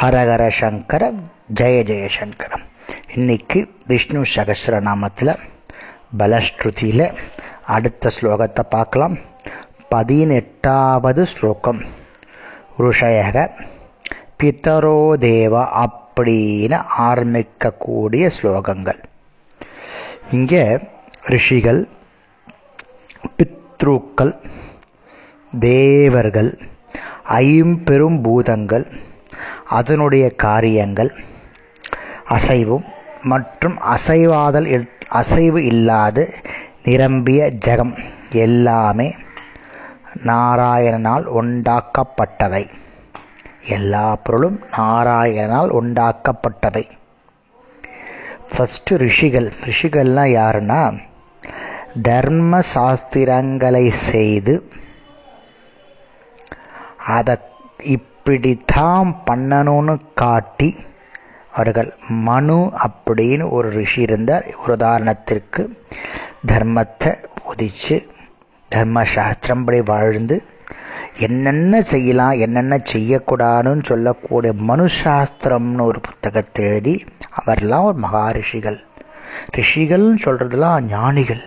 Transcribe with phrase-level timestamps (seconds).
[0.00, 1.04] ஹரஹர சங்கர
[1.58, 2.64] ஜெய ஜெயசங்கரம்
[3.14, 5.30] இன்னைக்கு விஷ்ணு சகசிரநாமத்தில்
[6.18, 7.02] பலஸ்ருதியில்
[7.76, 9.16] அடுத்த ஸ்லோகத்தை பார்க்கலாம்.
[9.88, 11.80] பதினெட்டாவது ஸ்லோகம்.
[12.84, 13.36] ருஷயக
[14.42, 16.78] பித்தரோ தேவ அப்படின்னு
[17.08, 19.00] ஆரம்பிக்கக்கூடிய ஸ்லோகங்கள்.
[20.30, 20.62] இங்கே
[21.34, 21.82] ரிஷிகள்
[23.38, 24.34] பித்ருக்கள்
[25.68, 26.52] தேவர்கள்
[27.42, 28.88] ஐம்பெரும் பூதங்கள்
[29.66, 31.12] அதனுடைய காரியங்கள்
[32.28, 32.84] அசைவும்
[33.22, 36.34] மற்றும் அசைவாதல் அசைவு இல்லாது
[36.84, 37.98] நிரம்பிய ஜெகம்
[38.32, 39.14] எல்லாமே
[40.26, 42.68] நாராயணனால் உண்டாக்கப்பட்டவை.
[43.68, 46.84] எல்லா பொருளும் நாராயணனால் உண்டாக்கப்பட்டவை.
[48.52, 51.06] ஃபஸ்ட்டு ரிஷிகள் ரிஷிகள்லாம் யாருன்னா
[52.02, 54.68] தர்ம சாஸ்திரங்களை செய்து
[57.06, 57.36] அதை
[58.28, 60.76] இப்படித்தான் பண்ணணும்னு காட்டி
[61.52, 62.56] அவர்கள் மனு
[62.86, 64.46] அப்படின்னு ஒரு ரிஷி இருந்தார்.
[64.62, 65.62] ஒரு உதாரணத்திற்கு
[66.46, 67.12] தர்மத்தை
[67.50, 67.96] உதிச்சு
[68.74, 70.36] தர்மசாஸ்திரம் படி வாழ்ந்து
[71.18, 77.04] என்னென்ன செய்யலாம் என்னென்ன செய்யக்கூடாதுன்னு சொல்லக்கூடிய மனுஷாஸ்திரம்னு ஒரு புத்தகத்தை எழுதி
[77.40, 78.78] அவர்லாம் ஒரு மகா ரிஷிகள்
[79.56, 81.42] ரிஷிகள்னு சொல்கிறதுலாம் ஞானிகள்.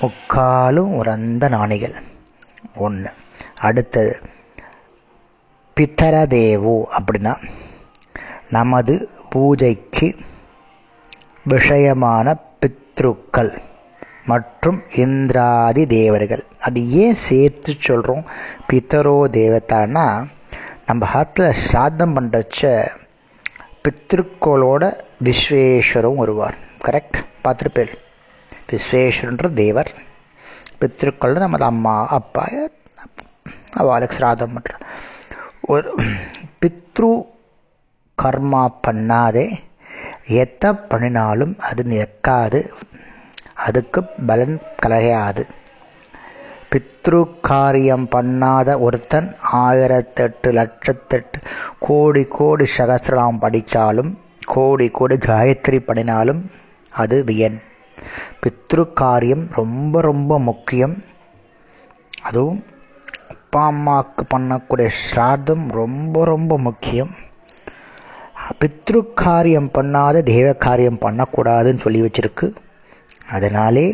[0.00, 1.94] முக்காலும் உறந்த ஞானிகள்.
[2.76, 3.10] ஒன்று
[3.60, 4.20] அடுத்தது
[5.78, 7.32] பித்தரதேவோ அப்படின்னா
[8.50, 8.94] நமது
[9.30, 10.06] பூஜைக்கு
[11.46, 13.52] விஷயமான பித்ருக்கள்
[14.26, 18.24] மற்றும் இந்திராதி தேவர்கள் அது ஏன் சேர்த்து சொல்கிறோம்
[18.70, 20.06] பித்தரோ தேவதான்னா
[20.86, 22.62] நம்ம ஹத்தில் ஸ்ராத்தம் பண்ணுறச்ச
[23.84, 24.84] பித்ருக்களோட
[25.24, 27.94] விஸ்வேஸ்வரம் வருவார் கரெக்ட் பார்த்துருப்பேன்
[28.70, 29.92] விஸ்வேஸ்வரன்ற தேவர்
[30.78, 32.44] பித்திருக்கள் நமது அம்மா அப்பா
[33.74, 34.84] அவளுக்கு ஸ்ராதம் பண்ணுறார்
[35.72, 35.90] ஒரு
[36.60, 37.08] பித்ரு
[38.18, 39.44] கர்மா பண்ணாதே
[40.42, 42.60] எத்த பண்ணினாலும் அது நிற்காது
[43.54, 45.44] அதுக்கு பலன் கலையாது
[46.70, 51.40] பித்ரு காரியம் பண்ணாத ஒருத்தன் ஆயிரத்தெட்டு லட்சத்தெட்டு
[51.78, 54.10] கோடி கோடி சகசிரம் படித்தாலும்
[54.46, 56.42] கோடி கோடி காயத்ரி பண்ணினாலும்
[56.92, 57.58] அது வியன்.
[58.42, 60.96] பித்ரு காரியம் ரொம்ப ரொம்ப முக்கியம்.
[62.22, 62.64] அதுவும்
[63.50, 67.12] அப்பா அம்மாவுக்கு பண்ணக்கூடிய ஸ்ராத்தம் ரொம்ப ரொம்ப முக்கியம்.
[68.58, 72.46] பித்ரு காரியம் பண்ணாத தெய்வ காரியம் பண்ணக்கூடாதுன்னு சொல்லி வச்சிருக்கு.
[73.34, 73.84] அதனாலே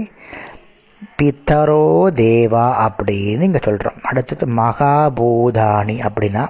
[1.19, 1.87] பித்தரோ
[2.23, 6.45] தேவா அப்படின்னு இங்கே சொல்கிறோம் அடுத்தது மகாபூதானி அப்படின்னா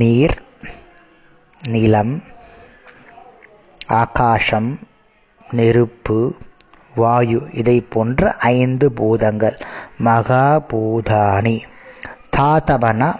[0.00, 0.36] நீர்
[1.62, 2.16] நிலம்
[4.00, 4.72] ஆகாசம்
[5.50, 6.18] நெருப்பு
[6.96, 9.60] வாயு இதை போன்ற ஐந்து பூதங்கள்.
[10.04, 11.56] மகாபூதானி
[12.36, 13.14] தாத்தபன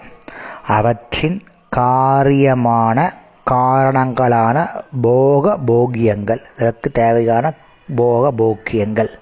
[0.67, 1.41] அவற்றின்
[1.75, 3.13] காரியமான
[3.51, 4.67] காரணங்களான
[5.01, 7.53] போக போகியங்கள் இதற்கு தேவையான
[7.95, 9.19] போக போக்கியங்கள்.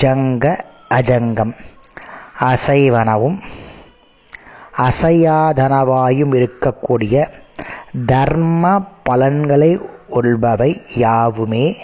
[0.00, 0.58] ஜங்க
[0.94, 1.54] அஜங்கம்.
[2.40, 3.38] அசைவனவும்
[4.76, 7.32] அசையாதனவாயும் இருக்கக்கூடிய
[8.06, 9.80] தர்ம பலன்களை
[10.10, 11.76] உள்பவை யாவுமே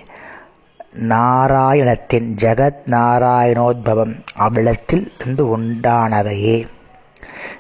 [0.93, 6.67] நாராயணத்தின் ஜெகத் நாராயணோத்பவம் அவ்விடத்தில் இருந்து உண்டானவையே.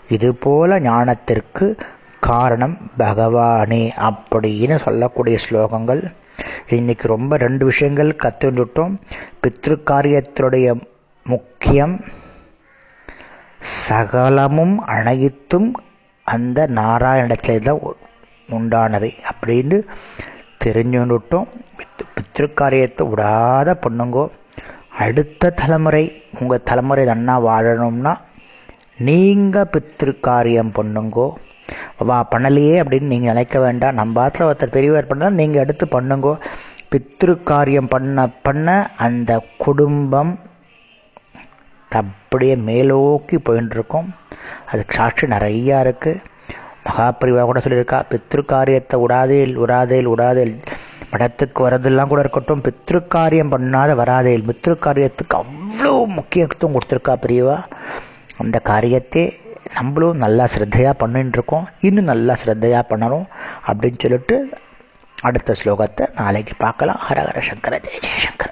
[0.08, 1.78] இதுபோல ஞானத்திற்கு
[2.20, 6.12] காரணம் பகவானே அப்படின்னு சொல்லக்கூடிய ஸ்லோகங்கள்.
[6.68, 9.00] இன்னைக்கு ரொம்ப ரெண்டு விஷயங்கள் கற்றுட்டோம்
[9.42, 10.80] பித்ரு காரியத்தினுடைய
[11.24, 12.00] முக்கியம்
[13.60, 15.74] சகலமும் அனைத்தும்
[16.24, 17.78] அந்த நாராயணத்தில் தான்
[18.48, 19.82] உண்டானவை அப்படின்னு
[20.64, 21.46] தெரிஞ்சுட்டோம்
[22.36, 24.24] திருக்காரியத்தை விடாத பண்ணுங்கோ
[25.04, 26.04] அடுத்த தலைமுறை
[26.40, 28.12] உங்கள் தலைமுறை நன்னா வாழணும்னா
[29.08, 31.26] நீங்கள் பித்திருக்காரியம் பண்ணுங்கோ.
[32.08, 33.96] வா பண்ணலையே அப்படின்னு நீங்கள் நினைக்க வேண்டாம்.
[33.98, 36.32] நம்ம பாத்தில் ஒருத்தர் பெரியவர் பண்ணால் நீங்கள் எடுத்து பண்ணுங்கோ.
[36.92, 38.68] பித்திருக்காரியம் காரியம் பண்ண பண்ண
[39.06, 39.32] அந்த
[39.64, 40.32] குடும்பம்
[41.90, 44.08] அப்படியே மேலோக்கி போயின்னு இருக்கும்
[44.70, 46.22] அதுக்கு சாட்சி நிறையா இருக்குது
[46.86, 49.54] மகாபிரிவா கூட சொல்லியிருக்கா பித்ரு காரியத்தை விடாதேல்
[50.12, 50.54] விடாதேல்.
[51.12, 54.34] படத்துக்கு வரதெல்லாம் கூட இருக்கட்டும் பித்ருக்காரியம் பண்ணாத வராதே.
[54.50, 57.56] பித்ரு காரியத்துக்கு அவ்வளோ முக்கியத்துவம் கொடுத்துருக்கா பிரியவா
[58.42, 59.24] அந்த காரியத்தை
[59.78, 63.26] நம்மளும் நல்லா ஸ்ரத்தையாக பண்ணின்னு இருக்கோம் இன்னும் நல்லா ஸ்ரத்தையாக பண்ணணும்
[63.68, 64.36] அப்படின்னு சொல்லிட்டு
[65.28, 67.02] அடுத்த ஸ்லோகத்தை நாளைக்கு பார்க்கலாம்.
[67.08, 68.50] ஹரஹர சங்கர ஜெய ஜெயசங்கர்